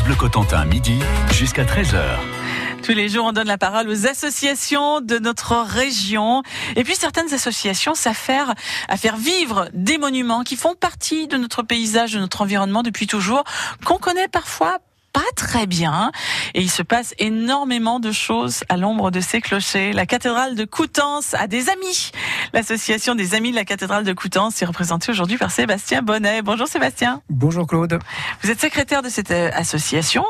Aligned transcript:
Bleu 0.00 0.14
Cotentin, 0.14 0.64
midi 0.64 0.98
jusqu'à 1.32 1.64
13h. 1.64 2.02
Tous 2.82 2.92
les 2.92 3.10
jours, 3.10 3.26
on 3.26 3.32
donne 3.32 3.46
la 3.46 3.58
parole 3.58 3.90
aux 3.90 4.06
associations 4.06 5.02
de 5.02 5.18
notre 5.18 5.54
région. 5.54 6.42
Et 6.76 6.84
puis 6.84 6.94
certaines 6.94 7.34
associations 7.34 7.94
s'affairent 7.94 8.54
à 8.88 8.96
faire 8.96 9.18
vivre 9.18 9.68
des 9.74 9.98
monuments 9.98 10.44
qui 10.44 10.56
font 10.56 10.74
partie 10.74 11.28
de 11.28 11.36
notre 11.36 11.62
paysage, 11.62 12.14
de 12.14 12.20
notre 12.20 12.40
environnement 12.40 12.82
depuis 12.82 13.06
toujours, 13.06 13.44
qu'on 13.84 13.98
connaît 13.98 14.28
parfois 14.28 14.78
pas 15.12 15.20
très 15.36 15.66
bien. 15.66 16.10
Et 16.54 16.60
il 16.60 16.70
se 16.70 16.82
passe 16.82 17.14
énormément 17.18 18.00
de 18.00 18.12
choses 18.12 18.64
à 18.68 18.76
l'ombre 18.76 19.10
de 19.10 19.20
ces 19.20 19.40
clochers. 19.40 19.92
La 19.92 20.06
cathédrale 20.06 20.54
de 20.54 20.64
Coutances 20.64 21.34
a 21.34 21.46
des 21.46 21.68
amis. 21.68 22.12
L'association 22.52 23.14
des 23.14 23.34
amis 23.34 23.50
de 23.50 23.56
la 23.56 23.64
cathédrale 23.64 24.04
de 24.04 24.12
Coutances 24.12 24.60
est 24.62 24.66
représentée 24.66 25.10
aujourd'hui 25.10 25.36
par 25.36 25.50
Sébastien 25.50 26.02
Bonnet. 26.02 26.42
Bonjour 26.42 26.66
Sébastien. 26.66 27.22
Bonjour 27.28 27.66
Claude. 27.66 27.98
Vous 28.42 28.50
êtes 28.50 28.60
secrétaire 28.60 29.02
de 29.02 29.08
cette 29.08 29.30
euh, 29.30 29.50
association. 29.54 30.24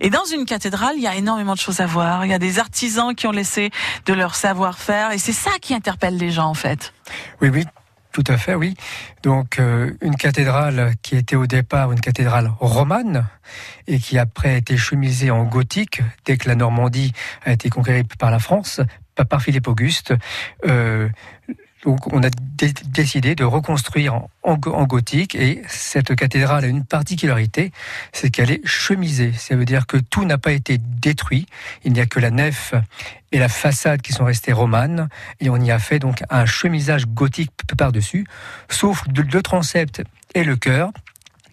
Et 0.00 0.10
dans 0.10 0.24
une 0.24 0.44
cathédrale, 0.44 0.94
il 0.96 1.02
y 1.02 1.06
a 1.06 1.16
énormément 1.16 1.54
de 1.54 1.58
choses 1.58 1.80
à 1.80 1.86
voir. 1.86 2.24
Il 2.24 2.30
y 2.30 2.34
a 2.34 2.38
des 2.38 2.58
artisans 2.58 3.14
qui 3.14 3.26
ont 3.26 3.32
laissé 3.32 3.70
de 4.06 4.12
leur 4.12 4.34
savoir-faire. 4.34 5.12
Et 5.12 5.18
c'est 5.18 5.32
ça 5.32 5.50
qui 5.60 5.74
interpelle 5.74 6.16
les 6.16 6.30
gens 6.30 6.48
en 6.48 6.54
fait. 6.54 6.92
Oui, 7.40 7.48
oui, 7.48 7.64
tout 8.18 8.32
à 8.32 8.36
fait, 8.36 8.56
oui. 8.56 8.74
Donc 9.22 9.60
euh, 9.60 9.92
une 10.00 10.16
cathédrale 10.16 10.94
qui 11.02 11.14
était 11.14 11.36
au 11.36 11.46
départ 11.46 11.92
une 11.92 12.00
cathédrale 12.00 12.50
romane 12.58 13.28
et 13.86 14.00
qui 14.00 14.18
après 14.18 14.48
a 14.54 14.56
été 14.56 14.76
chemisée 14.76 15.30
en 15.30 15.44
gothique 15.44 16.02
dès 16.24 16.36
que 16.36 16.48
la 16.48 16.56
Normandie 16.56 17.12
a 17.44 17.52
été 17.52 17.70
conquérée 17.70 18.02
par 18.18 18.32
la 18.32 18.40
France, 18.40 18.80
par 19.30 19.40
Philippe 19.40 19.68
Auguste. 19.68 20.14
Euh, 20.66 21.08
donc 21.84 22.12
on 22.12 22.22
a 22.22 22.30
décidé 22.58 23.34
de 23.34 23.44
reconstruire 23.44 24.20
en, 24.42 24.56
gothique 24.56 25.34
et 25.34 25.62
cette 25.68 26.14
cathédrale 26.16 26.64
a 26.64 26.68
une 26.68 26.84
particularité, 26.84 27.72
c'est 28.12 28.30
qu'elle 28.30 28.50
est 28.50 28.66
chemisée. 28.66 29.32
Ça 29.32 29.54
veut 29.54 29.64
dire 29.64 29.86
que 29.86 29.96
tout 29.96 30.24
n'a 30.24 30.38
pas 30.38 30.52
été 30.52 30.78
détruit. 30.78 31.46
Il 31.84 31.92
n'y 31.92 32.00
a 32.00 32.06
que 32.06 32.18
la 32.18 32.30
nef 32.30 32.74
et 33.30 33.38
la 33.38 33.48
façade 33.48 34.02
qui 34.02 34.12
sont 34.12 34.24
restées 34.24 34.52
romanes 34.52 35.08
et 35.40 35.50
on 35.50 35.56
y 35.56 35.70
a 35.70 35.78
fait 35.78 35.98
donc 35.98 36.22
un 36.30 36.46
chemisage 36.46 37.06
gothique 37.06 37.52
par-dessus, 37.76 38.26
sauf 38.68 39.04
le 39.14 39.42
transept 39.42 40.02
et 40.34 40.44
le 40.44 40.56
chœur 40.56 40.90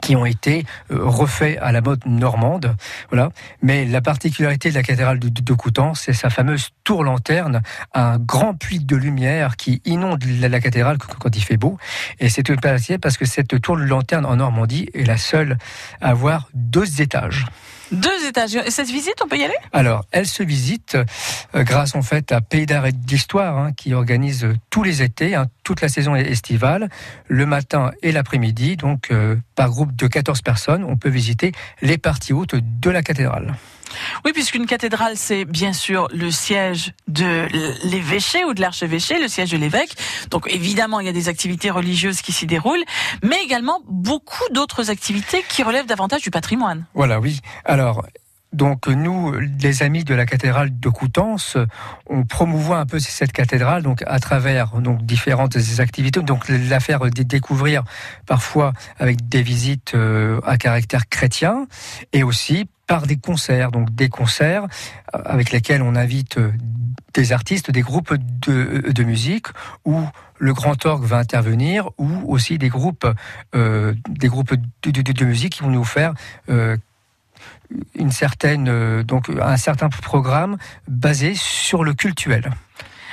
qui 0.06 0.16
ont 0.16 0.26
été 0.26 0.66
euh, 0.92 1.00
refaits 1.02 1.58
à 1.62 1.72
la 1.72 1.82
mode 1.82 2.06
normande. 2.06 2.76
Voilà. 3.10 3.30
Mais 3.64 3.86
la 3.86 4.02
particularité 4.02 4.70
de 4.70 4.76
la 4.76 4.84
cathédrale 4.84 5.18
de, 5.18 5.30
de 5.30 5.54
Coutances, 5.54 6.04
c'est 6.06 6.14
sa 6.14 6.30
fameuse 6.30 6.70
tour 6.84 7.04
lanterne, 7.04 7.64
un 7.96 8.20
grand 8.20 8.54
puits 8.54 8.80
de 8.80 8.96
lumière 8.96 9.58
qui 9.58 9.82
inonde 9.84 10.24
la, 10.40 10.60
cathédrale 10.60 11.00
quand 11.00 11.36
il 11.36 11.44
fait 11.44 11.58
beau. 11.58 11.80
Et 12.20 12.30
c'est 12.30 12.50
une 12.50 12.58
particularité 12.58 13.00
parce 13.00 13.18
que 13.18 13.26
cette 13.26 13.60
tour 13.62 13.78
lanterne 13.78 14.28
en 14.28 14.36
Normandie 14.36 14.90
est 14.94 15.06
la 15.06 15.18
seule 15.18 15.58
à 16.02 16.10
avoir 16.10 16.50
deux 16.54 17.02
étages. 17.02 17.48
Deux 17.92 18.26
étages. 18.28 18.56
Et 18.56 18.72
cette 18.72 18.90
visite, 18.90 19.16
on 19.24 19.28
peut 19.28 19.38
y 19.38 19.44
aller? 19.44 19.56
Alors, 19.74 20.06
elle 20.12 20.26
se 20.26 20.44
visite 20.44 20.96
euh, 20.96 21.64
grâce 21.64 21.96
en 21.96 22.02
fait 22.02 22.32
à 22.32 22.42
Pays 22.42 22.66
d'Art 22.66 22.86
et 22.86 22.92
d'Histoire, 22.92 23.58
hein, 23.58 23.74
qui 23.74 23.94
organise 23.94 24.48
tous 24.70 24.84
les 24.84 25.02
étés, 25.02 25.36
hein, 25.36 25.48
toute 25.64 25.82
la 25.82 25.90
saison 25.90 26.16
estivale, 26.16 26.90
le 27.28 27.46
matin 27.46 27.92
et 28.02 28.12
l'après-midi. 28.12 28.78
Donc, 28.78 29.12
euh, 29.12 29.36
par 29.56 29.70
groupe 29.70 29.96
de 29.96 30.08
14 30.08 30.42
personnes, 30.42 30.84
on 30.84 30.98
peut 30.98 31.10
visiter 31.10 31.52
les 31.82 31.98
parties 31.98 32.34
hautes 32.34 32.56
de 32.56 32.90
la 32.90 33.04
cathédrale. 33.04 33.56
Oui, 34.24 34.32
puisqu'une 34.34 34.66
cathédrale, 34.66 35.14
c'est 35.16 35.46
bien 35.46 35.74
sûr 35.74 36.08
le 36.14 36.32
siège 36.32 36.94
de 37.08 37.48
l'évêché 37.88 38.44
ou 38.46 38.54
de 38.54 38.62
l'archevêché, 38.62 39.20
le 39.20 39.28
siège 39.28 39.52
de 39.52 39.58
l'évêque. 39.58 39.96
Donc 40.30 40.48
évidemment, 40.52 41.00
il 41.00 41.06
y 41.06 41.10
a 41.10 41.14
des 41.14 41.30
activités 41.30 41.70
religieuses 41.70 42.22
qui 42.22 42.32
s'y 42.32 42.46
déroulent, 42.46 42.84
mais 43.24 43.44
également 43.44 43.82
beaucoup 43.88 44.44
d'autres 44.52 44.90
activités 44.90 45.44
qui 45.48 45.64
relèvent 45.64 45.86
davantage 45.86 46.22
du 46.22 46.32
patrimoine. 46.32 46.86
Voilà, 46.94 47.20
oui. 47.20 47.40
Alors, 47.66 48.06
donc 48.56 48.88
nous, 48.88 49.34
les 49.34 49.84
amis 49.84 50.06
de 50.06 50.16
la 50.16 50.26
cathédrale 50.26 50.80
de 50.80 50.90
Coutances, 50.90 51.58
on 52.08 52.24
promouvoit 52.24 52.78
un 52.78 52.86
peu 52.86 53.00
cette 53.00 53.34
cathédrale 53.34 53.84
donc 53.84 54.02
à 54.08 54.18
travers 54.20 54.78
donc 54.80 55.06
différentes 55.06 55.58
activités. 55.80 56.22
Donc 56.22 56.48
la 56.48 56.80
faire 56.80 57.02
découvrir 57.12 57.84
parfois 58.26 58.72
avec 58.98 59.28
des 59.28 59.42
visites 59.42 59.94
euh, 59.94 60.40
à 60.46 60.58
caractère 60.58 61.10
chrétien 61.10 61.68
et 62.14 62.24
aussi 62.24 62.70
par 62.88 63.08
des 63.08 63.18
concerts, 63.18 63.72
donc 63.72 63.94
des 63.94 64.10
concerts 64.10 64.64
euh, 65.14 65.22
avec 65.26 65.52
lesquels 65.52 65.82
on 65.82 65.96
invite 65.96 66.38
euh, 66.38 66.52
des 67.14 67.32
artistes, 67.32 67.72
des 67.72 67.82
groupes 67.82 68.14
de, 68.14 68.92
de 68.92 69.04
musique 69.04 69.48
où 69.86 70.02
le 70.38 70.54
grand 70.54 70.86
orgue 70.86 71.06
va 71.06 71.18
intervenir 71.18 71.90
ou 71.98 72.10
aussi 72.28 72.58
des 72.58 72.68
groupes, 72.68 73.08
des 73.54 74.28
groupes 74.28 74.54
de, 74.84 75.26
musique 75.26 75.54
qui 75.54 75.64
vont 75.64 75.70
nous 75.70 75.86
faire 75.86 76.14
une 77.96 78.12
certaine, 78.12 78.68
euh, 78.68 79.04
donc 79.04 79.30
un 79.30 79.58
certain 79.58 79.90
programme 79.90 80.58
basé 80.88 81.34
sur 81.36 81.84
le 81.84 81.94
cultuel. 81.94 82.52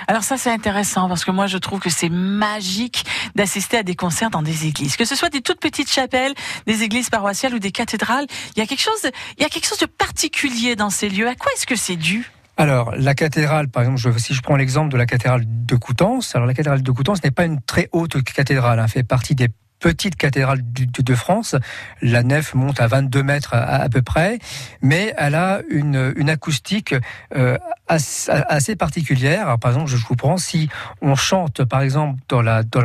Alors 0.09 0.25
ça 0.25 0.37
c'est 0.37 0.51
intéressant 0.51 1.09
parce 1.09 1.25
que 1.25 1.31
moi 1.31 1.47
je 1.47 1.59
trouve 1.59 1.81
que 1.81 1.91
c'est 1.91 2.09
magique 2.09 3.05
d'assister 3.35 3.79
à 3.79 3.83
des 3.83 3.95
concerts 3.95 4.31
dans 4.31 4.43
des 4.43 4.67
églises, 4.67 4.97
que 4.97 5.05
ce 5.05 5.15
soit 5.15 5.31
des 5.31 5.43
toutes 5.43 5.61
petites 5.61 5.91
chapelles, 5.91 6.35
des 6.67 6.83
églises 6.83 7.11
paroissiales 7.11 7.55
ou 7.55 7.59
des 7.59 7.73
cathédrales. 7.73 8.27
Il 8.57 8.61
y 8.61 8.63
a 8.63 8.67
quelque 8.67 8.83
chose, 8.83 9.11
il 9.39 9.43
y 9.43 9.47
a 9.47 9.49
quelque 9.49 9.67
chose 9.67 9.79
de 9.79 9.87
particulier 9.87 10.77
dans 10.77 10.91
ces 10.91 11.09
lieux. 11.09 11.29
À 11.29 11.35
quoi 11.35 11.53
est-ce 11.55 11.67
que 11.67 11.77
c'est 11.77 11.97
dû? 11.97 12.31
Alors, 12.59 12.93
la 12.97 13.15
cathédrale, 13.15 13.69
par 13.69 13.83
exemple, 13.83 14.21
si 14.21 14.35
je 14.35 14.43
prends 14.43 14.57
l'exemple 14.57 14.93
de 14.93 14.99
la 14.99 15.07
cathédrale 15.07 15.45
de 15.47 15.75
Coutances, 15.75 16.37
alors 16.37 16.47
la 16.47 16.53
cathédrale 16.53 16.83
de 16.83 16.91
Coutances 16.93 17.25
n'est 17.25 17.31
pas 17.31 17.45
une 17.45 17.63
très 17.63 17.89
haute 17.93 18.23
cathédrale, 18.23 18.79
elle 18.79 18.84
hein, 18.84 18.89
fait 18.89 19.03
partie 19.03 19.34
des 19.34 19.49
petite 19.82 20.16
cathédrale 20.16 20.60
de, 20.62 21.15
France. 21.15 21.56
La 22.00 22.22
nef 22.22 22.54
monte 22.54 22.81
à 22.81 22.87
22 22.87 23.22
mètres 23.22 23.54
à, 23.54 23.88
peu 23.91 24.00
près, 24.00 24.38
mais 24.81 25.12
elle 25.19 25.34
a 25.34 25.60
une, 25.69 26.15
une 26.16 26.31
acoustique 26.31 26.94
euh, 27.34 27.59
assez, 27.88 28.76
particulière. 28.76 29.59
par 29.59 29.72
exemple, 29.72 29.91
je 29.91 29.97
vous 29.97 30.16
prends, 30.16 30.38
si 30.38 30.71
on 31.03 31.15
chante, 31.16 31.65
par 31.65 31.82
exemple, 31.82 32.19
dans 32.28 32.41
la, 32.41 32.62
dans, 32.62 32.82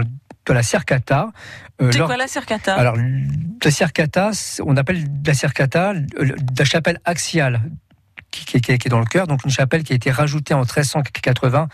la 0.49 0.63
circata. 0.63 1.31
Euh, 1.81 1.91
C'est 1.91 1.99
quoi 1.99 2.17
la 2.17 2.27
circata 2.27 2.73
Alors, 2.75 2.97
la 2.97 3.71
circata, 3.71 4.31
on 4.65 4.75
appelle 4.75 5.05
la 5.25 5.33
circata 5.33 5.93
la 5.93 6.65
chapelle 6.65 6.99
axiale. 7.05 7.61
Qui, 8.29 8.57
est 8.57 8.89
dans 8.89 8.99
le 8.99 9.05
cœur, 9.05 9.25
donc 9.25 9.45
une 9.45 9.51
chapelle 9.51 9.83
qui 9.83 9.93
a 9.93 9.95
été 9.95 10.11
rajoutée 10.11 10.53
en 10.53 10.59
1380 10.59 11.69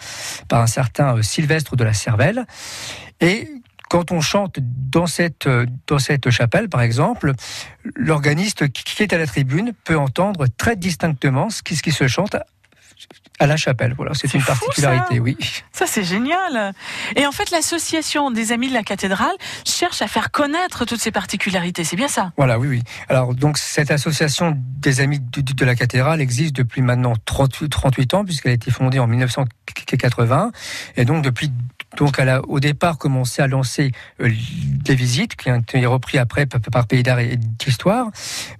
par 0.47 0.62
un 0.62 0.67
certain 0.67 1.17
euh, 1.17 1.22
Sylvestre 1.22 1.75
de 1.75 1.83
la 1.83 1.94
Cervelle. 1.94 2.45
Et 3.19 3.50
quand 3.94 4.12
on 4.12 4.22
chante 4.22 4.58
dans 4.59 5.06
cette, 5.06 5.48
dans 5.86 6.00
cette 6.00 6.31
chapelle, 6.31 6.68
par 6.68 6.81
exemple, 6.81 7.34
l'organiste 7.96 8.68
qui 8.70 9.04
est 9.04 9.14
à 9.14 9.20
la 9.20 9.28
tribune 9.28 9.72
peut 9.84 9.96
entendre 9.96 10.48
très 10.58 10.76
distinctement 10.76 11.52
ce 11.52 11.62
qui, 11.62 11.76
ce 11.76 11.84
qui 11.84 11.92
se 11.92 12.08
chante 12.08 12.36
à 13.38 13.46
la 13.46 13.56
chapelle. 13.56 13.94
Voilà, 13.96 14.16
c'est 14.16 14.34
une 14.34 14.42
particularité, 14.42 15.20
oui. 15.20 15.38
Ça, 15.72 15.86
c'est 15.86 16.04
génial. 16.04 16.74
Et 17.16 17.28
en 17.28 17.31
fait, 17.31 17.52
l'association 17.52 18.31
des 18.31 18.52
Amis 18.52 18.70
de 18.70 18.74
la 18.74 18.81
cathédrale 18.81 19.36
cherche 19.64 20.02
à 20.02 20.08
faire 20.08 20.31
connaître 20.31 20.86
toutes 20.86 21.02
ces 21.02 21.12
particularités. 21.12 21.84
C'est 21.84 21.96
bien 21.96 22.08
ça? 22.08 22.31
Voilà, 22.36 22.58
oui, 22.58 22.70
oui. 22.70 22.84
Alors, 23.10 23.36
donc, 23.36 23.60
cette 23.60 23.92
association 23.92 24.58
des 24.58 25.02
Amis 25.02 25.20
de, 25.20 25.42
de 25.42 25.66
la 25.66 25.75
cathédrale 25.75 26.20
existe 26.20 26.56
depuis 26.56 26.81
maintenant 26.81 27.14
38, 27.25 27.70
38 27.70 28.14
ans, 28.16 28.25
puisqu'elle 28.25 28.54
a 28.54 28.56
été 28.56 28.72
fondée 28.72 28.98
en 28.98 29.06
1980. 29.06 30.52
Et 30.96 31.06
donc, 31.06 31.24
depuis 31.24 31.52
donc, 31.98 32.16
elle 32.18 32.30
a 32.30 32.42
au 32.48 32.59
départ 32.59 32.98
commencé 32.98 33.42
à 33.42 33.48
lancer 33.48 33.92
euh, 34.22 34.30
des 34.84 34.96
visites 34.96 35.36
qui 35.36 35.52
ont 35.52 35.59
été 35.59 35.86
repris 35.86 36.18
après 36.18 36.46
par 36.46 36.88
Pays 36.88 37.04
d'Art 37.04 37.20
et 37.20 37.38
d'Histoire. 37.38 38.08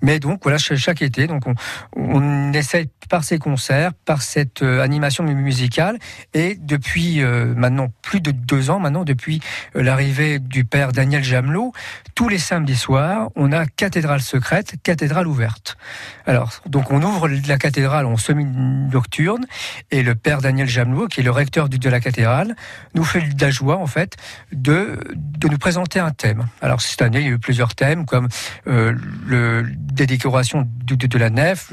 Mais 0.02 0.20
donc, 0.20 0.42
voilà, 0.44 0.58
chaque 0.58 1.02
été, 1.02 1.28
donc 1.28 1.48
on, 1.48 1.56
on 1.96 2.54
essaie 2.54 2.90
par 3.10 3.24
ces 3.24 3.38
concerts, 3.38 3.94
par 4.06 4.22
cette 4.22 4.62
euh, 4.62 4.82
animation 4.82 5.24
musicale, 5.24 5.98
et 6.34 6.56
depuis 6.60 7.22
euh, 7.22 7.54
maintenant 7.56 7.88
plus 8.02 8.22
de 8.22 8.32
deux 8.32 8.70
ans, 8.70 8.80
maintenant 8.80 9.04
depuis 9.04 9.42
l'arrivée 9.76 10.40
du 10.40 10.66
père 10.66 10.92
Daniel 10.92 11.24
Jamelot, 11.24 11.74
tous 12.16 12.30
les 12.30 12.38
samedis 12.38 12.76
soirs, 12.76 13.30
on 13.36 13.52
a 13.52 13.66
cathédrale 13.66 14.22
secrète, 14.22 14.76
cathédrale 14.84 15.28
ouverte. 15.28 15.78
Alors, 16.26 16.52
donc 16.68 16.92
on 16.92 17.02
ouvre 17.02 17.28
la 17.28 17.58
cathédrale 17.58 18.06
en 18.06 18.18
semi-nocturne, 18.18 19.46
et 19.92 20.04
le 20.04 20.16
père 20.16 20.42
Daniel 20.42 20.68
Jamelot, 20.68 21.08
qui 21.08 21.22
est 21.22 21.24
le 21.24 21.32
recteur 21.32 21.70
de 21.70 21.90
la 21.90 22.00
cathédrale, 22.00 22.56
nous 22.94 23.04
fait 23.04 23.23
de 23.30 23.42
la 23.42 23.52
joie 23.52 23.78
en 23.78 23.88
fait 23.88 24.18
de, 24.52 25.00
de 25.16 25.48
nous 25.48 25.58
présenter 25.58 26.00
un 26.00 26.12
thème. 26.12 26.48
Alors 26.62 26.82
cette 26.82 27.02
année, 27.02 27.20
il 27.20 27.26
y 27.26 27.30
a 27.30 27.34
eu 27.34 27.40
plusieurs 27.40 27.76
thèmes 27.76 28.06
comme 28.06 28.28
euh, 28.68 28.96
le, 29.26 29.66
des 29.78 30.06
décorations 30.06 30.68
de, 30.86 31.18
la 31.18 31.30
nef, 31.30 31.72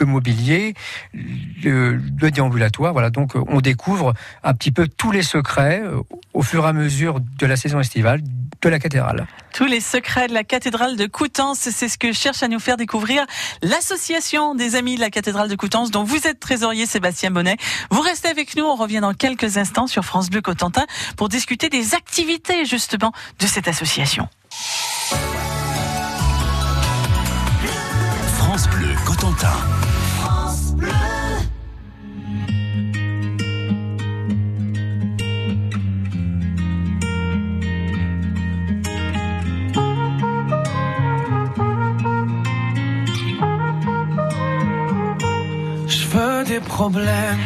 le 0.00 0.06
mobilier, 0.06 0.74
le, 1.12 1.98
déambulatoire. 2.30 2.92
Voilà, 2.92 3.10
donc 3.10 3.34
on 3.34 3.60
découvre 3.60 4.14
un 4.42 4.54
petit 4.54 4.72
peu 4.72 4.88
tous 4.88 5.12
les 5.12 5.22
secrets 5.22 5.80
euh, 5.82 6.00
au 6.34 6.42
fur 6.42 6.64
et 6.64 6.68
à 6.68 6.72
mesure 6.72 7.20
de 7.20 7.46
la 7.46 7.56
saison 7.56 7.80
estivale 7.80 8.20
de 8.62 8.68
la 8.68 8.78
cathédrale. 8.78 9.26
Tous 9.52 9.66
les 9.66 9.80
secrets 9.80 10.28
de 10.28 10.34
la 10.34 10.44
cathédrale 10.44 10.96
de 10.96 11.06
Coutances, 11.06 11.68
c'est 11.70 11.88
ce 11.88 11.98
que 11.98 12.12
cherche 12.12 12.42
à 12.42 12.48
nous 12.48 12.58
faire 12.58 12.76
découvrir 12.76 13.24
l'association 13.62 14.54
des 14.54 14.76
amis 14.76 14.96
de 14.96 15.00
la 15.00 15.10
cathédrale 15.10 15.48
de 15.48 15.56
Coutances, 15.56 15.90
dont 15.90 16.04
vous 16.04 16.26
êtes 16.26 16.40
trésorier 16.40 16.86
Sébastien 16.86 17.30
Bonnet. 17.30 17.56
Vous 17.90 18.00
restez 18.00 18.28
avec 18.28 18.56
nous, 18.56 18.64
on 18.64 18.76
revient 18.76 19.00
dans 19.00 19.14
quelques 19.14 19.56
instants 19.56 19.86
sur 19.86 20.04
France 20.04 20.30
Bleu 20.30 20.40
Cotentin 20.40 20.86
pour 21.16 21.28
discuter 21.28 21.68
des 21.68 21.94
activités 21.94 22.64
justement 22.64 23.12
de 23.38 23.46
cette 23.46 23.68
association. 23.68 24.28
Je 45.88 46.06
veux 46.08 46.44
des 46.44 46.60
problèmes. 46.60 47.38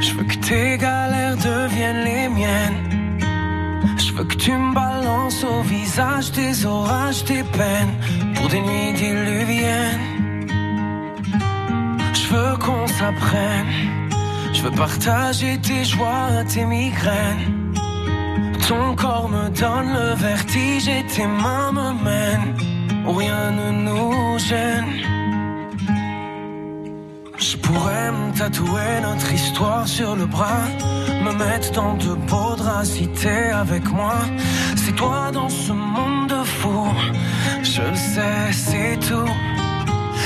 Je 0.00 0.14
veux 0.14 0.24
que 0.24 0.36
tes 0.36 0.78
galères 0.78 1.36
deviennent 1.36 2.04
les 2.04 2.28
miennes. 2.28 3.18
Je 3.98 4.12
veux 4.12 4.24
que 4.24 4.34
tu 4.34 4.52
me 4.52 4.74
balances 4.74 5.44
au 5.44 5.62
visage 5.62 6.32
tes 6.32 6.64
orages, 6.64 7.24
tes 7.24 7.42
peines 7.42 7.94
pour 8.34 8.48
des 8.48 8.60
nuits 8.60 8.92
diluviennes. 8.94 10.19
Je 12.30 12.36
veux 12.36 12.56
qu'on 12.58 12.86
s'apprenne. 12.86 13.66
Je 14.52 14.62
veux 14.62 14.70
partager 14.70 15.58
tes 15.58 15.84
joies, 15.84 16.44
tes 16.48 16.64
migraines. 16.64 17.74
Ton 18.68 18.94
corps 18.94 19.28
me 19.28 19.48
donne 19.48 19.92
le 19.92 20.14
vertige 20.14 20.86
et 20.86 21.04
tes 21.06 21.26
mains 21.26 21.72
me 21.72 21.92
mènent 22.04 22.54
rien 23.04 23.50
ne 23.50 23.70
nous 23.86 24.38
gêne. 24.38 24.92
Je 27.36 27.56
pourrais 27.56 28.12
me 28.12 28.32
tatouer 28.38 29.00
notre 29.02 29.32
histoire 29.32 29.88
sur 29.88 30.14
le 30.14 30.26
bras, 30.26 30.68
me 31.24 31.32
mettre 31.32 31.72
dans 31.72 31.94
de 31.94 32.14
beaux 32.14 32.54
draps 32.54 33.00
avec 33.54 33.90
moi. 33.90 34.18
C'est 34.76 34.94
toi 34.94 35.30
dans 35.32 35.48
ce 35.48 35.72
monde 35.72 36.28
de 36.28 36.44
fou, 36.44 36.86
je 37.64 37.92
sais, 37.94 38.52
c'est 38.52 38.98
tout. 39.00 39.59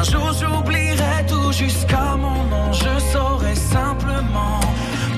Un 0.00 0.02
jour 0.02 0.32
j'oublierai 0.32 1.26
tout 1.28 1.52
jusqu'à 1.52 2.16
mon 2.16 2.44
nom. 2.44 2.72
Je 2.72 2.98
saurai 3.12 3.54
simplement 3.54 4.60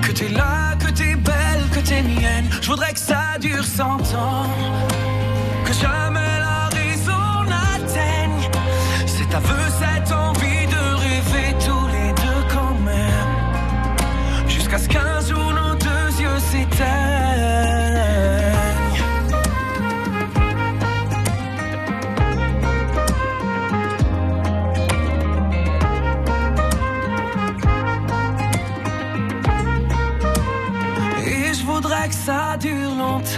que 0.02 0.10
t'es 0.10 0.28
là, 0.28 0.74
que 0.76 0.90
t'es 0.90 1.14
belle, 1.14 1.64
que 1.72 1.78
t'es 1.78 2.02
mienne. 2.02 2.48
Je 2.60 2.66
voudrais 2.68 2.92
que 2.92 2.98
ça 2.98 3.38
dure 3.40 3.64
cent 3.64 4.00
ans. 4.16 4.50
Que 5.64 5.72
jamais 5.72 6.21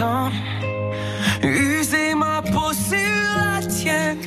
longtemps. 0.05 0.31
User 1.43 2.15
ma 2.15 2.43
peau 2.43 2.73
sur 2.73 2.99
la 3.37 3.67
tienne. 3.67 4.19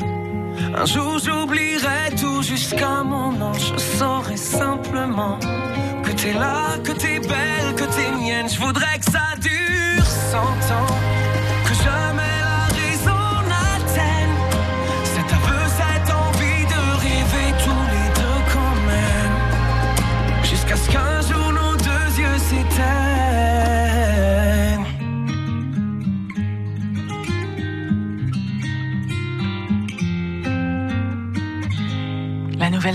Un 0.75 0.85
jour 0.85 1.19
j'oublierai 1.23 2.15
tout 2.19 2.41
jusqu'à 2.41 3.03
mon 3.03 3.31
nom. 3.31 3.53
Je 3.53 3.77
saurai 3.77 4.37
simplement 4.37 5.39
que 6.03 6.11
t'es 6.11 6.33
là, 6.33 6.77
que 6.83 6.91
t'es 6.91 7.19
belle, 7.19 7.75
que 7.75 7.83
t'es 7.95 8.11
mienne. 8.11 8.47
Je 8.49 8.59
voudrais 8.59 8.99
que 8.99 9.05
ça 9.05 9.35
dure 9.41 10.05
cent 10.05 10.73
ans. 10.73 11.06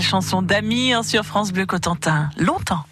Chanson 0.03 0.41
d'Amir 0.41 1.03
sur 1.03 1.23
France 1.23 1.51
Bleu 1.51 1.65
Cotentin. 1.65 2.29
Longtemps. 2.37 2.85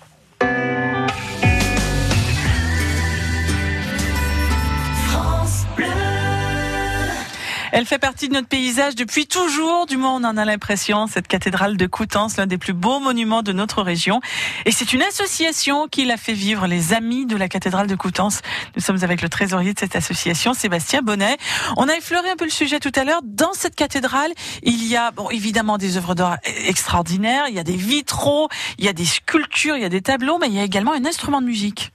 Elle 7.74 7.86
fait 7.86 8.00
partie 8.00 8.28
de 8.28 8.34
notre 8.34 8.50
paysage 8.50 8.96
depuis 8.96 9.28
toujours, 9.28 9.86
du 9.86 9.96
moins 9.96 10.16
on 10.16 10.24
en 10.26 10.36
a 10.36 10.44
l'impression, 10.44 11.08
cette 11.08 11.30
cathédrale 11.30 11.78
de 11.78 11.88
Coutances, 11.88 12.36
l'un 12.36 12.46
des 12.46 12.58
plus 12.58 12.74
beaux 12.74 13.00
monuments 13.00 13.44
de 13.44 13.54
notre 13.54 13.82
région. 13.82 14.20
Et 14.66 14.72
c'est 14.72 14.92
une 14.92 15.02
association 15.02 15.88
qui 15.88 16.04
l'a 16.04 16.18
fait 16.18 16.34
vivre, 16.34 16.68
les 16.68 16.92
Amis 16.92 17.26
de 17.26 17.38
la 17.38 17.48
cathédrale 17.48 17.88
de 17.88 17.96
Coutances. 17.96 18.42
Nous 18.76 18.82
sommes 18.82 19.02
avec 19.04 19.22
le 19.22 19.30
trésorier 19.30 19.74
de 19.74 19.80
cette 19.80 19.96
association, 19.96 20.54
Sébastien 20.54 21.02
Bonnet. 21.02 21.38
On 21.78 21.88
a 21.88 21.96
effleuré 21.96 22.30
un 22.30 22.36
peu 22.36 22.44
le 22.44 22.52
sujet 22.52 22.80
tout 22.80 22.92
à 22.96 23.06
l'heure. 23.06 23.22
Dans 23.24 23.54
cette 23.54 23.76
cathédrale, 23.76 24.32
il 24.64 24.86
y 24.86 24.98
a 24.98 25.12
bon, 25.12 25.30
évidemment 25.30 25.78
des 25.78 25.96
œuvres 25.96 26.14
d'art 26.14 26.40
extraordinaires, 26.68 27.46
il 27.48 27.56
y 27.56 27.60
a 27.60 27.64
des 27.64 27.78
vitraux, 27.78 28.50
il 28.80 28.86
y 28.86 28.90
a 28.90 28.94
des 28.94 29.06
sculptures, 29.06 29.78
il 29.78 29.82
y 29.82 29.86
a 29.86 29.90
des 29.90 30.02
tableaux, 30.02 30.38
mais 30.40 30.48
il 30.48 30.56
y 30.56 30.60
a 30.60 30.64
également 30.64 30.92
un 30.92 31.06
instrument 31.06 31.40
de 31.40 31.46
musique. 31.46 31.94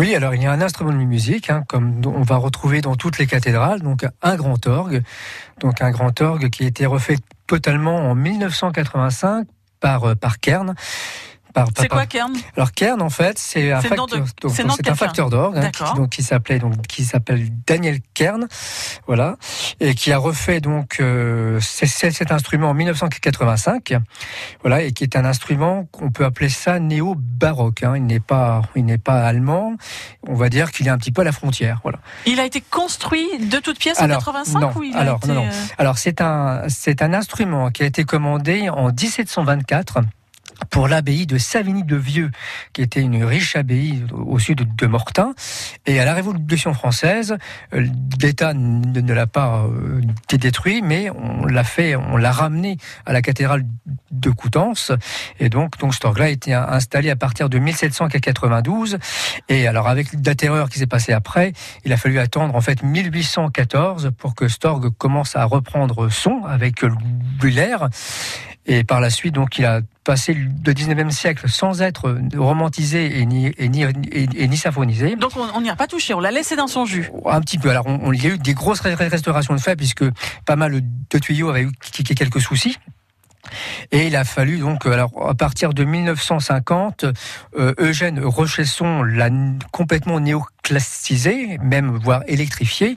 Oui, 0.00 0.14
alors 0.14 0.34
il 0.34 0.42
y 0.42 0.46
a 0.46 0.50
un 0.50 0.62
instrument 0.62 0.92
de 0.92 0.96
musique, 0.96 1.50
hein, 1.50 1.62
comme 1.68 2.00
on 2.06 2.22
va 2.22 2.38
retrouver 2.38 2.80
dans 2.80 2.96
toutes 2.96 3.18
les 3.18 3.26
cathédrales, 3.26 3.82
donc 3.82 4.06
un 4.22 4.34
grand 4.34 4.66
orgue, 4.66 5.02
donc 5.60 5.82
un 5.82 5.90
grand 5.90 6.18
orgue 6.22 6.48
qui 6.48 6.64
a 6.64 6.68
été 6.68 6.86
refait 6.86 7.18
totalement 7.46 8.08
en 8.08 8.14
1985 8.14 9.46
par 9.78 10.04
euh, 10.04 10.14
par 10.14 10.40
Kern. 10.40 10.74
C'est 11.78 11.88
quoi, 11.88 12.06
Kern 12.06 12.32
Alors 12.56 12.72
Kern 12.72 13.02
en 13.02 13.10
fait 13.10 13.38
c'est 13.38 13.72
un 13.72 13.80
facteur, 13.80 14.06
de- 14.06 14.16
un 14.16 15.28
d'orgue 15.28 15.58
hein, 15.58 15.70
qui, 15.70 15.82
donc 15.94 16.10
qui 16.10 16.22
s'appelait 16.22 16.58
donc 16.58 16.80
qui 16.86 17.04
s'appelle 17.04 17.48
Daniel 17.66 17.98
Kern, 18.14 18.46
voilà, 19.06 19.36
et 19.80 19.94
qui 19.94 20.12
a 20.12 20.18
refait 20.18 20.60
donc 20.60 20.98
euh, 21.00 21.58
cet 21.60 22.32
instrument 22.32 22.70
en 22.70 22.74
1985, 22.74 23.94
voilà, 24.62 24.82
et 24.82 24.92
qui 24.92 25.04
est 25.04 25.16
un 25.16 25.24
instrument 25.24 25.86
qu'on 25.92 26.10
peut 26.10 26.24
appeler 26.24 26.48
ça 26.48 26.78
néo 26.78 27.14
baroque. 27.16 27.82
Hein, 27.82 27.94
il 27.96 28.06
n'est 28.06 28.20
pas 28.20 28.62
il 28.76 28.84
n'est 28.84 28.98
pas 28.98 29.24
allemand, 29.26 29.74
on 30.28 30.34
va 30.34 30.48
dire 30.48 30.70
qu'il 30.72 30.86
est 30.86 30.90
un 30.90 30.98
petit 30.98 31.12
peu 31.12 31.22
à 31.22 31.24
la 31.24 31.32
frontière, 31.32 31.80
voilà. 31.82 31.98
Il 32.26 32.38
a 32.40 32.44
été 32.44 32.60
construit 32.60 33.26
de 33.38 33.58
toutes 33.58 33.78
pièces 33.78 34.00
en 34.00 34.08
85 34.08 34.60
non, 34.60 34.72
ou 34.76 34.82
il 34.82 34.94
a 34.94 35.00
alors, 35.00 35.18
été, 35.18 35.28
non, 35.28 35.34
non. 35.34 35.46
euh, 35.46 35.64
Alors 35.78 35.98
c'est 35.98 36.20
un 36.20 36.62
c'est 36.68 37.02
un 37.02 37.12
instrument 37.14 37.70
qui 37.70 37.82
a 37.82 37.86
été 37.86 38.04
commandé 38.04 38.68
en 38.68 38.88
1724 38.92 40.00
pour 40.70 40.88
l'abbaye 40.88 41.26
de 41.26 41.38
Savigny-de-Vieux, 41.38 42.30
qui 42.72 42.82
était 42.82 43.00
une 43.00 43.24
riche 43.24 43.56
abbaye 43.56 44.04
au 44.12 44.38
sud 44.38 44.76
de 44.76 44.86
Mortain. 44.86 45.34
Et 45.86 46.00
à 46.00 46.04
la 46.04 46.14
Révolution 46.14 46.74
française, 46.74 47.36
euh, 47.74 47.86
l'État 48.20 48.54
ne 48.54 49.12
l'a 49.12 49.26
pas 49.26 49.64
euh, 49.64 50.00
détruit, 50.30 50.80
mais 50.82 51.10
on 51.10 51.44
l'a 51.46 51.64
fait, 51.64 51.96
on 51.96 52.16
l'a 52.16 52.32
ramené 52.32 52.78
à 53.04 53.12
la 53.12 53.22
cathédrale 53.22 53.64
de 54.10 54.30
Coutances. 54.30 54.92
Et 55.38 55.48
donc, 55.48 55.78
donc 55.78 55.94
cet 55.94 56.04
orgue-là 56.04 56.26
a 56.26 56.28
été 56.28 56.54
installé 56.54 57.10
à 57.10 57.16
partir 57.16 57.48
de 57.48 57.58
1792. 57.58 58.98
Et 59.48 59.66
alors, 59.66 59.88
avec 59.88 60.08
la 60.24 60.34
terreur 60.34 60.68
qui 60.68 60.78
s'est 60.78 60.86
passée 60.86 61.12
après, 61.12 61.52
il 61.84 61.92
a 61.92 61.96
fallu 61.96 62.18
attendre 62.18 62.54
en 62.54 62.60
fait 62.60 62.82
1814 62.82 64.12
pour 64.16 64.34
que 64.34 64.48
Storg 64.48 64.90
commence 64.96 65.36
à 65.36 65.44
reprendre 65.44 66.08
son 66.10 66.44
avec 66.44 66.84
Buller. 67.40 67.76
Et 68.72 68.84
par 68.84 69.00
la 69.00 69.10
suite, 69.10 69.34
donc, 69.34 69.58
il 69.58 69.64
a 69.64 69.80
passé 70.04 70.32
le 70.32 70.72
19e 70.72 71.10
siècle 71.10 71.48
sans 71.48 71.82
être 71.82 72.16
romantisé 72.36 73.18
et 73.18 73.26
ni, 73.26 73.52
et 73.58 73.68
ni, 73.68 73.82
et, 73.82 74.48
ni 74.48 74.56
symphonisé. 74.56 75.16
Donc 75.16 75.32
on 75.36 75.60
n'y 75.60 75.70
a 75.70 75.74
pas 75.74 75.88
touché, 75.88 76.14
on 76.14 76.20
l'a 76.20 76.30
laissé 76.30 76.54
dans 76.54 76.68
son 76.68 76.86
jus. 76.86 77.10
Un 77.26 77.40
petit 77.40 77.58
peu. 77.58 77.68
Alors 77.68 77.86
on, 77.86 78.12
il 78.12 78.22
y 78.22 78.28
a 78.28 78.30
eu 78.30 78.38
des 78.38 78.54
grosses 78.54 78.80
restaurations 78.80 79.54
de 79.54 79.60
fait 79.60 79.74
puisque 79.74 80.04
pas 80.46 80.54
mal 80.54 80.80
de 81.10 81.18
tuyaux 81.18 81.50
avaient 81.50 81.62
eu 81.62 81.72
quelques 82.14 82.40
soucis. 82.40 82.78
Et 83.92 84.06
il 84.06 84.16
a 84.16 84.24
fallu 84.24 84.58
donc, 84.58 84.86
alors 84.86 85.28
à 85.28 85.34
partir 85.34 85.72
de 85.74 85.84
1950, 85.84 87.04
euh, 87.58 87.74
Eugène 87.78 88.20
Rochesson 88.22 89.02
l'a 89.02 89.30
complètement 89.72 90.20
néoclassisé, 90.20 91.58
même 91.62 91.96
voire 91.96 92.22
électrifié, 92.26 92.96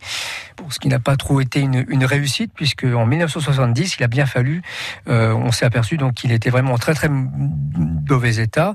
ce 0.70 0.80
qui 0.80 0.88
n'a 0.88 1.00
pas 1.00 1.16
trop 1.16 1.42
été 1.42 1.60
une, 1.60 2.06
réussite, 2.06 2.52
puisque 2.54 2.84
en 2.84 3.06
1970, 3.06 3.98
il 4.00 4.04
a 4.04 4.08
bien 4.08 4.26
fallu, 4.26 4.62
euh, 5.08 5.34
on 5.34 5.52
s'est 5.52 5.66
aperçu 5.66 5.98
donc 5.98 6.16
qu'il 6.16 6.32
était 6.32 6.50
vraiment 6.50 6.74
en 6.74 6.78
très 6.78 6.94
très 6.94 7.10
mauvais 7.10 8.36
état. 8.36 8.74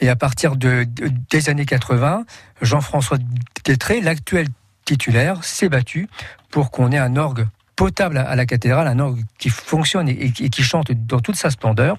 Et 0.00 0.08
à 0.08 0.16
partir 0.16 0.56
de, 0.56 0.86
des 1.30 1.48
années 1.48 1.66
80, 1.66 2.24
Jean-François 2.60 3.18
Tétré, 3.62 4.00
l'actuel 4.00 4.48
titulaire, 4.84 5.42
s'est 5.44 5.68
battu 5.68 6.08
pour 6.50 6.70
qu'on 6.70 6.92
ait 6.92 6.98
un 6.98 7.16
orgue 7.16 7.46
potable 7.76 8.18
à 8.18 8.34
la 8.36 8.46
cathédrale, 8.46 8.86
un 8.86 8.98
orgue 8.98 9.22
qui 9.38 9.50
fonctionne 9.50 10.08
et, 10.08 10.30
qui 10.30 10.62
chante 10.62 10.92
dans 10.92 11.20
toute 11.20 11.36
sa 11.36 11.50
splendeur. 11.50 11.98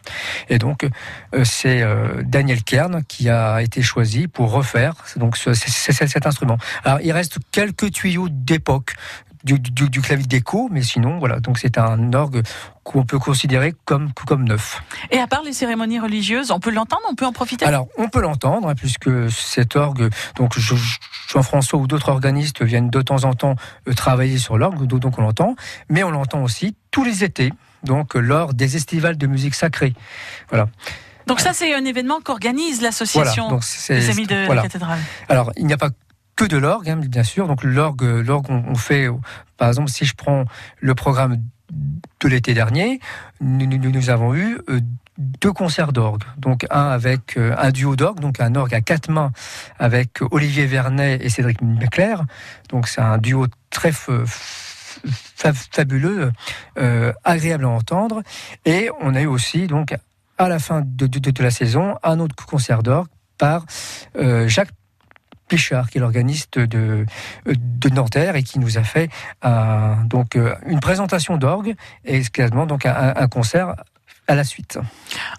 Et 0.49 0.57
donc, 0.57 0.83
euh, 1.33 1.43
c'est 1.43 1.81
euh, 1.81 2.23
Daniel 2.23 2.63
Kern 2.63 3.03
qui 3.07 3.29
a 3.29 3.61
été 3.61 3.81
choisi 3.81 4.27
pour 4.27 4.51
refaire 4.51 4.93
donc 5.17 5.37
cet 5.37 6.25
instrument. 6.25 6.57
Alors, 6.83 7.01
il 7.01 7.11
reste 7.11 7.37
quelques 7.51 7.91
tuyaux 7.91 8.27
d'époque 8.29 8.95
du, 9.45 9.59
du, 9.59 10.01
clavier 10.01 10.25
d'écho, 10.25 10.69
mais 10.71 10.81
sinon, 10.81 11.19
voilà. 11.19 11.39
Donc, 11.39 11.59
c'est 11.59 11.77
un 11.77 12.13
orgue 12.13 12.41
qu'on 12.83 13.05
peut 13.05 13.19
considérer 13.19 13.73
comme, 13.85 14.11
comme 14.25 14.43
neuf. 14.43 14.81
Et 15.11 15.19
à 15.19 15.27
part 15.27 15.43
les 15.43 15.53
cérémonies 15.53 15.99
religieuses, 15.99 16.51
on 16.51 16.59
peut 16.59 16.71
l'entendre, 16.71 17.03
on 17.09 17.15
peut 17.15 17.25
en 17.25 17.31
profiter? 17.31 17.63
Alors, 17.65 17.87
on 17.97 18.09
peut 18.09 18.21
l'entendre, 18.21 18.69
hein, 18.69 18.75
puisque 18.75 19.29
cet 19.29 19.75
orgue, 19.75 20.09
donc 20.35 20.57
Jean-François 20.57 21.79
ou 21.79 21.87
d'autres 21.87 22.09
organistes 22.09 22.63
viennent 22.63 22.89
de 22.89 23.01
temps 23.01 23.23
en 23.23 23.33
temps 23.33 23.55
euh, 23.87 23.93
travailler 23.93 24.39
sur 24.39 24.57
l'orgue, 24.57 24.85
donc 24.87 25.17
on 25.19 25.21
l'entend, 25.21 25.55
mais 25.89 26.03
on 26.03 26.11
l'entend 26.11 26.41
aussi 26.41 26.75
tous 26.89 27.03
les 27.03 27.23
étés, 27.23 27.53
donc 27.83 28.15
lors 28.15 28.53
des 28.53 28.75
estivales 28.75 29.17
de 29.17 29.27
musique 29.27 29.53
sacrée. 29.53 29.93
Voilà. 30.49 30.67
Donc 31.27 31.39
ça, 31.39 31.53
c'est 31.53 31.73
un 31.73 31.85
événement 31.85 32.19
qu'organise 32.23 32.81
l'association 32.81 33.59
des 33.89 34.09
Amis 34.09 34.27
de 34.27 34.53
la 34.53 34.61
Cathédrale. 34.63 34.99
Alors, 35.29 35.51
il 35.57 35.65
n'y 35.65 35.73
a 35.73 35.77
pas 35.77 35.89
que 36.35 36.45
de 36.45 36.57
l'orgue, 36.57 36.89
hein, 36.89 36.97
bien 36.97 37.23
sûr. 37.23 37.47
Donc 37.47 37.63
l'orgue, 37.63 38.03
l'orgue, 38.03 38.49
on, 38.49 38.75
fait, 38.75 39.07
par 39.57 39.69
exemple, 39.69 39.89
si 39.89 40.05
je 40.05 40.15
prends 40.15 40.45
le 40.79 40.95
programme 40.95 41.41
de 42.21 42.27
l'été 42.27 42.53
dernier, 42.53 42.99
nous, 43.41 43.65
nous, 43.65 44.09
avons 44.09 44.35
eu 44.35 44.57
euh, 44.69 44.79
deux 45.17 45.51
concerts 45.53 45.93
d'orgue. 45.93 46.23
Donc 46.37 46.65
un 46.69 46.89
avec 46.89 47.37
euh, 47.37 47.55
un 47.57 47.71
duo 47.71 47.95
d'orgue, 47.95 48.19
donc 48.19 48.39
un 48.39 48.55
orgue 48.55 48.73
à 48.73 48.81
quatre 48.81 49.09
mains 49.09 49.31
avec 49.79 50.19
Olivier 50.31 50.65
Vernet 50.65 51.19
et 51.21 51.29
Cédric 51.29 51.61
Mecler. 51.61 52.15
Donc 52.69 52.87
c'est 52.87 53.01
un 53.01 53.17
duo 53.17 53.47
très 53.69 53.91
fabuleux, 55.03 56.31
euh, 56.77 57.13
agréable 57.23 57.65
à 57.65 57.69
entendre. 57.69 58.23
Et 58.65 58.89
on 59.01 59.15
a 59.15 59.21
eu 59.21 59.27
aussi 59.27 59.67
donc 59.67 59.95
à 60.37 60.49
la 60.49 60.59
fin 60.59 60.81
de, 60.83 61.07
de, 61.07 61.43
la 61.43 61.51
saison 61.51 61.97
un 62.03 62.19
autre 62.19 62.35
concert 62.45 62.83
d'orgue 62.83 63.07
par 63.37 63.65
Jacques 64.47 64.71
Pichard, 65.47 65.89
qui 65.89 65.97
est 65.97 66.01
l'organiste 66.01 66.59
de, 66.59 67.05
de 67.45 67.89
Nanterre 67.89 68.35
et 68.35 68.43
qui 68.43 68.59
nous 68.59 68.77
a 68.77 68.83
fait 68.83 69.09
donc 70.05 70.35
euh, 70.35 70.55
une 70.65 70.79
présentation 70.79 71.37
d'orgue 71.37 71.75
et 72.03 72.17
également 72.17 72.65
donc 72.65 72.85
un 72.85 73.27
concert 73.27 73.75
à 74.27 74.35
la 74.35 74.43
suite. 74.43 74.79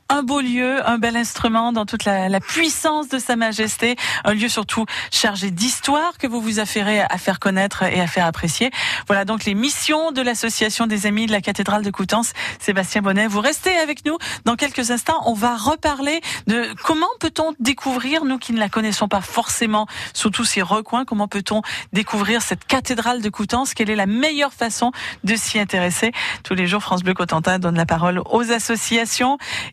Un 0.09 0.23
beau 0.23 0.41
lieu, 0.41 0.87
un 0.89 0.99
bel 0.99 1.17
instrument 1.17 1.73
dans 1.73 1.87
toute 1.87 2.05
la, 2.05 2.41
puissance 2.41 3.09
de 3.09 3.19
Sa 3.19 3.35
Majesté, 3.35 3.97
un 4.25 4.35
lieu 4.35 4.49
surtout 4.49 4.87
chargé 5.11 5.51
d'histoire 5.51 6.19
que 6.19 6.27
vous 6.27 6.41
vous 6.41 6.61
affairez 6.61 7.01
à 7.01 7.19
faire 7.19 7.41
connaître 7.41 7.83
et 7.83 8.01
à 8.01 8.07
faire 8.07 8.27
apprécier. 8.27 8.71
Voilà 9.07 9.25
donc 9.25 9.45
les 9.45 9.55
missions 9.55 10.13
de 10.13 10.23
l'association 10.23 10.87
des 10.87 11.07
Amis 11.07 11.27
de 11.27 11.33
la 11.33 11.41
cathédrale 11.41 11.83
de 11.83 11.91
Coutances. 11.91 12.33
Sébastien 12.61 13.03
Bonnet, 13.03 13.27
vous 13.27 13.41
restez 13.41 13.77
avec 13.77 14.05
nous. 14.05 14.19
Dans 14.45 14.55
quelques 14.55 14.91
instants, 14.91 15.21
on 15.27 15.35
va 15.35 15.57
reparler 15.57 16.21
de 16.47 16.73
comment 16.85 17.07
peut-on 17.19 17.55
découvrir, 17.59 18.25
nous 18.25 18.39
qui 18.39 18.53
ne 18.53 18.59
la 18.59 18.69
connaissons 18.69 19.09
pas 19.09 19.21
forcément 19.21 19.87
sous 20.15 20.31
tous 20.31 20.45
ces 20.45 20.63
recoins, 20.63 21.05
comment 21.05 21.29
peut-on 21.29 21.63
découvrir 21.93 22.43
cette 22.43 22.65
cathédrale 22.65 23.21
de 23.21 23.29
Coutances? 23.29 23.75
Quelle 23.75 23.91
est 23.91 23.97
la 23.97 24.07
meilleure 24.07 24.53
façon 24.53 24.93
de 25.25 25.35
s'y 25.35 25.59
intéresser? 25.59 26.13
Tous 26.45 26.55
les 26.55 26.67
jours, 26.67 26.83
France 26.83 27.03
Bleu 27.03 27.15
Cotentin 27.15 27.59
donne 27.59 27.77
la 27.77 27.87
parole 27.87 28.23
aux 28.31 28.53
associations 28.53 28.76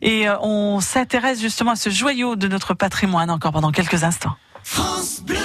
et 0.02 0.28
euh, 0.28 0.36
on 0.40 0.80
s'intéresse 0.80 1.40
justement 1.40 1.72
à 1.72 1.76
ce 1.76 1.90
joyau 1.90 2.36
de 2.36 2.48
notre 2.48 2.74
patrimoine 2.74 3.30
encore 3.30 3.52
pendant 3.52 3.70
quelques 3.70 4.04
instants. 4.04 4.36
France 4.62 5.20
Bleu 5.24 5.36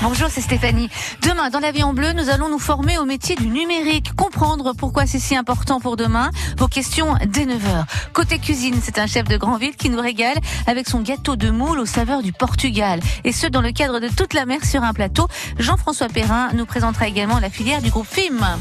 Bonjour, 0.00 0.28
c'est 0.30 0.40
Stéphanie. 0.40 0.88
Demain, 1.22 1.50
dans 1.50 1.58
l'avion 1.58 1.92
bleu, 1.92 2.12
nous 2.12 2.30
allons 2.30 2.48
nous 2.48 2.60
former 2.60 2.98
au 2.98 3.04
métier 3.04 3.34
du 3.34 3.48
numérique, 3.48 4.14
comprendre 4.14 4.72
pourquoi 4.72 5.06
c'est 5.06 5.18
si 5.18 5.34
important 5.34 5.80
pour 5.80 5.96
demain. 5.96 6.30
Vos 6.56 6.68
questions 6.68 7.16
dès 7.26 7.46
9h. 7.46 7.84
Côté 8.12 8.38
cuisine, 8.38 8.78
c'est 8.80 9.00
un 9.00 9.08
chef 9.08 9.26
de 9.26 9.36
Grandville 9.36 9.74
qui 9.74 9.90
nous 9.90 10.00
régale 10.00 10.38
avec 10.68 10.88
son 10.88 11.00
gâteau 11.00 11.34
de 11.34 11.50
moule 11.50 11.80
aux 11.80 11.86
saveurs 11.86 12.22
du 12.22 12.32
Portugal. 12.32 13.00
Et 13.24 13.32
ce, 13.32 13.48
dans 13.48 13.60
le 13.60 13.72
cadre 13.72 13.98
de 13.98 14.08
toute 14.08 14.34
la 14.34 14.46
mer 14.46 14.64
sur 14.64 14.84
un 14.84 14.92
plateau. 14.92 15.26
Jean-François 15.58 16.08
Perrin 16.08 16.50
nous 16.54 16.64
présentera 16.64 17.08
également 17.08 17.40
la 17.40 17.50
filière 17.50 17.82
du 17.82 17.90
groupe 17.90 18.06
FIM. 18.06 18.56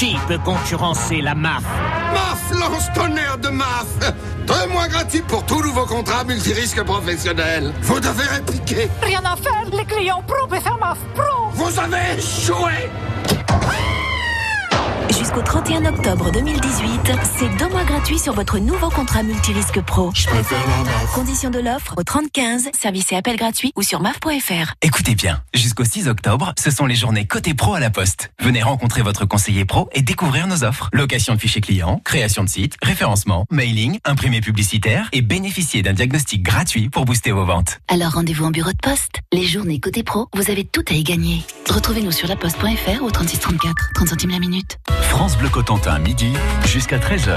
Qui 0.00 0.16
peut 0.26 0.38
concurrencer 0.38 1.20
la 1.20 1.34
MAF? 1.34 1.62
MAF 1.62 2.58
lance 2.58 2.90
tonnerre 2.94 3.36
de 3.36 3.50
MAF 3.50 3.84
Deux 4.46 4.72
mois 4.72 4.88
gratuits 4.88 5.20
pour 5.20 5.44
tout 5.44 5.60
nouveau 5.60 5.84
contrat 5.84 6.24
multirisque 6.24 6.82
professionnel. 6.84 7.70
Vous 7.82 8.00
devez 8.00 8.22
répliquer. 8.22 8.88
Rien 9.02 9.20
à 9.26 9.36
faire, 9.36 9.66
les 9.70 9.84
clients 9.84 10.22
pro 10.26 10.48
faire 10.48 10.78
MAF 10.78 10.96
Pro. 11.14 11.50
Vous 11.52 11.78
avez 11.78 12.16
échoué 12.16 12.88
Jusqu'au 15.18 15.42
31 15.42 15.86
octobre 15.86 16.30
2018, 16.30 17.12
c'est 17.36 17.56
deux 17.58 17.68
mois 17.68 17.82
gratuits 17.84 18.18
sur 18.18 18.32
votre 18.32 18.58
nouveau 18.58 18.90
contrat 18.90 19.24
multirisque 19.24 19.80
pro. 19.80 20.12
Je 20.14 20.26
préfère 20.26 20.58
Condition 21.14 21.50
de 21.50 21.58
l'offre 21.58 21.94
au 21.96 22.04
3015, 22.04 22.68
service 22.80 23.10
et 23.10 23.16
appel 23.16 23.36
gratuit 23.36 23.72
ou 23.74 23.82
sur 23.82 24.00
maf.fr. 24.00 24.74
Écoutez 24.82 25.16
bien, 25.16 25.42
jusqu'au 25.52 25.84
6 25.84 26.06
octobre, 26.06 26.52
ce 26.56 26.70
sont 26.70 26.86
les 26.86 26.94
journées 26.94 27.26
côté 27.26 27.54
pro 27.54 27.74
à 27.74 27.80
la 27.80 27.90
Poste. 27.90 28.30
Venez 28.40 28.62
rencontrer 28.62 29.02
votre 29.02 29.24
conseiller 29.24 29.64
pro 29.64 29.88
et 29.92 30.02
découvrir 30.02 30.46
nos 30.46 30.62
offres. 30.62 30.88
Location 30.92 31.34
de 31.34 31.40
fichiers 31.40 31.60
clients, 31.60 32.00
création 32.04 32.44
de 32.44 32.48
sites, 32.48 32.76
référencement, 32.80 33.46
mailing, 33.50 33.98
imprimé 34.04 34.40
publicitaire 34.40 35.08
et 35.12 35.22
bénéficier 35.22 35.82
d'un 35.82 35.92
diagnostic 35.92 36.42
gratuit 36.42 36.88
pour 36.88 37.04
booster 37.04 37.32
vos 37.32 37.44
ventes. 37.44 37.80
Alors 37.88 38.12
rendez-vous 38.12 38.44
en 38.44 38.50
bureau 38.50 38.70
de 38.70 38.78
poste. 38.80 39.20
Les 39.32 39.44
journées 39.44 39.80
côté 39.80 40.04
pro, 40.04 40.28
vous 40.34 40.50
avez 40.50 40.64
tout 40.64 40.84
à 40.88 40.94
y 40.94 41.02
gagner. 41.02 41.42
Retrouvez-nous 41.68 42.12
sur 42.12 42.28
laposte.fr 42.28 43.02
au 43.02 43.10
3634, 43.10 43.90
30 43.94 44.08
centimes 44.08 44.30
la 44.30 44.38
minute. 44.38 44.78
France 45.02 45.36
Bleu 45.36 45.48
Cotentin, 45.48 45.98
midi 45.98 46.32
jusqu'à 46.66 46.98
13h. 46.98 47.36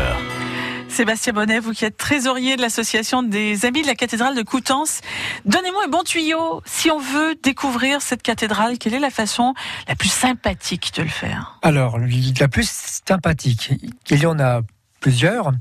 Sébastien 0.89 1.34
Bonnet, 1.34 1.60
vous 1.60 1.72
qui 1.72 1.86
êtes 1.86 1.98
trésorier 1.98 2.55
de 2.55 2.62
l'association 2.62 3.24
des 3.24 3.65
Amis 3.65 3.82
de 3.82 3.88
la 3.88 3.96
cathédrale 3.96 4.36
de 4.36 4.43
Coutances, 4.43 5.01
donnez-moi 5.46 5.84
un 5.86 5.89
bon 5.89 6.03
tuyau. 6.03 6.62
Si 6.65 6.91
on 6.91 7.00
veut 7.00 7.36
découvrir 7.41 8.01
cette 8.01 8.22
cathédrale, 8.22 8.77
quelle 8.77 8.93
est 8.93 9.00
la 9.00 9.10
façon 9.10 9.53
la 9.88 9.96
plus 9.96 10.10
sympathique 10.10 10.91
de 10.96 11.03
le 11.03 11.10
faire? 11.10 11.58
Alors, 11.62 11.98
la 11.98 12.48
plus 12.48 12.70
sympathique, 12.70 13.72
il 14.10 14.20
y 14.20 14.25
en 14.25 14.39
a 14.39 14.62
plusieurs. 15.00 15.51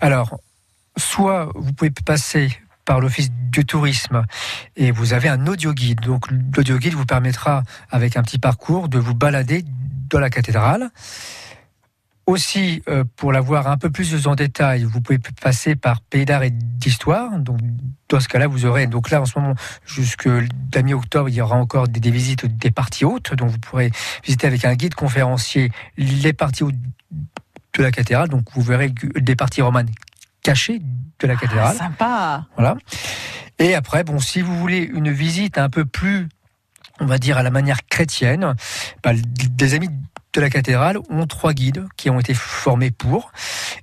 Alors, 0.00 0.38
soit 0.96 1.48
vous 1.54 1.72
pouvez 1.72 1.90
passer 1.90 2.50
par 2.84 3.00
l'Office 3.00 3.30
du 3.30 3.64
tourisme 3.64 4.24
et 4.76 4.90
vous 4.90 5.12
avez 5.12 5.28
un 5.28 5.46
audio 5.46 5.72
guide. 5.72 6.00
Donc 6.00 6.26
l'audio 6.56 6.78
guide 6.78 6.94
vous 6.94 7.06
permettra, 7.06 7.62
avec 7.90 8.16
un 8.16 8.22
petit 8.22 8.38
parcours, 8.38 8.88
de 8.88 8.98
vous 8.98 9.14
balader 9.14 9.64
dans 10.10 10.18
la 10.18 10.30
cathédrale. 10.30 10.90
Aussi, 12.26 12.82
euh, 12.88 13.04
pour 13.16 13.32
l'avoir 13.32 13.66
un 13.66 13.76
peu 13.76 13.90
plus 13.90 14.26
en 14.26 14.36
détail, 14.36 14.84
vous 14.84 15.00
pouvez 15.00 15.18
passer 15.18 15.74
par 15.74 16.00
Pays 16.00 16.24
d'art 16.24 16.44
et 16.44 16.50
d'histoire. 16.50 17.36
Donc, 17.38 17.58
dans 18.08 18.20
ce 18.20 18.28
cas-là, 18.28 18.46
vous 18.46 18.64
aurez. 18.64 18.86
Donc 18.86 19.10
là, 19.10 19.20
en 19.20 19.26
ce 19.26 19.38
moment, 19.38 19.54
jusque 19.84 20.28
la 20.74 20.82
mi-octobre, 20.82 21.28
il 21.28 21.34
y 21.34 21.40
aura 21.40 21.56
encore 21.56 21.88
des, 21.88 22.10
visites 22.10 22.46
des 22.46 22.70
parties 22.70 23.04
hautes. 23.04 23.34
Donc, 23.34 23.50
vous 23.50 23.58
pourrez 23.58 23.90
visiter 24.22 24.46
avec 24.46 24.64
un 24.64 24.74
guide 24.74 24.94
conférencier 24.94 25.72
les 25.96 26.32
parties 26.32 26.62
hautes 26.62 26.76
de 27.74 27.82
la 27.82 27.90
cathédrale. 27.90 28.28
Donc 28.28 28.44
vous 28.54 28.62
verrez 28.62 28.92
des 29.16 29.36
parties 29.36 29.62
romanes 29.62 29.88
cachées 30.42 30.80
de 31.20 31.26
la 31.26 31.36
cathédrale. 31.36 31.76
Ah, 31.78 31.84
sympa. 31.84 32.46
Voilà. 32.56 32.76
Et 33.58 33.74
après, 33.74 34.04
bon, 34.04 34.18
si 34.18 34.40
vous 34.40 34.58
voulez 34.58 34.78
une 34.78 35.10
visite 35.10 35.58
un 35.58 35.68
peu 35.68 35.84
plus, 35.84 36.28
on 37.00 37.06
va 37.06 37.18
dire 37.18 37.38
à 37.38 37.42
la 37.42 37.50
manière 37.50 37.86
chrétienne, 37.86 38.54
bah, 39.02 39.12
des 39.14 39.74
amis 39.74 39.88
de 40.32 40.40
la 40.40 40.50
cathédrale 40.50 40.98
ont 41.10 41.26
trois 41.26 41.52
guides 41.52 41.84
qui 41.96 42.08
ont 42.08 42.18
été 42.18 42.34
formés 42.34 42.90
pour 42.90 43.32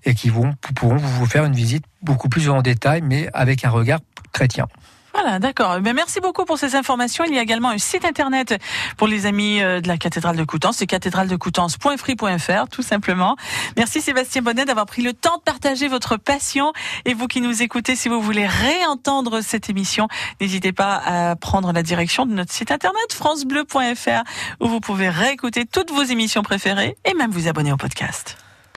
et 0.05 0.15
qui 0.15 0.29
vont, 0.29 0.53
pourront 0.75 0.97
vous 0.97 1.25
faire 1.25 1.45
une 1.45 1.53
visite 1.53 1.85
beaucoup 2.01 2.29
plus 2.29 2.49
en 2.49 2.61
détail, 2.61 3.01
mais 3.01 3.29
avec 3.33 3.65
un 3.65 3.69
regard 3.69 3.99
chrétien. 4.31 4.67
Voilà, 5.13 5.39
d'accord. 5.39 5.77
Eh 5.77 5.93
merci 5.93 6.19
beaucoup 6.19 6.45
pour 6.45 6.57
ces 6.57 6.75
informations. 6.75 7.23
Il 7.25 7.33
y 7.33 7.39
a 7.39 7.41
également 7.41 7.69
un 7.69 7.77
site 7.77 8.05
internet 8.05 8.55
pour 8.97 9.07
les 9.07 9.25
amis 9.25 9.61
euh, 9.61 9.81
de 9.81 9.87
la 9.87 9.97
cathédrale 9.97 10.35
de 10.35 10.43
Coutances, 10.43 10.77
c'est 10.77 10.87
cathédraledecoutances.free.fr, 10.87 12.67
tout 12.69 12.81
simplement. 12.81 13.35
Merci 13.77 14.01
Sébastien 14.01 14.41
Bonnet 14.41 14.65
d'avoir 14.65 14.85
pris 14.85 15.01
le 15.01 15.13
temps 15.13 15.37
de 15.37 15.43
partager 15.43 15.87
votre 15.87 16.17
passion. 16.17 16.73
Et 17.05 17.13
vous 17.13 17.27
qui 17.27 17.41
nous 17.41 17.61
écoutez, 17.61 17.95
si 17.95 18.09
vous 18.09 18.21
voulez 18.21 18.45
réentendre 18.45 19.41
cette 19.41 19.69
émission, 19.69 20.07
n'hésitez 20.41 20.71
pas 20.71 21.01
à 21.05 21.35
prendre 21.35 21.71
la 21.73 21.83
direction 21.83 22.25
de 22.25 22.33
notre 22.33 22.53
site 22.53 22.71
internet 22.71 23.13
francebleu.fr 23.13 24.23
où 24.59 24.67
vous 24.67 24.79
pouvez 24.79 25.09
réécouter 25.09 25.65
toutes 25.65 25.91
vos 25.91 26.03
émissions 26.03 26.43
préférées 26.43 26.95
et 27.05 27.13
même 27.13 27.31
vous 27.31 27.47
abonner 27.47 27.71
au 27.71 27.77
podcast. 27.77 28.37